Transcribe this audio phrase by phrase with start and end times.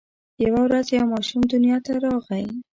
[0.45, 2.45] یوه ورځ یو ماشوم دنیا ته راغی.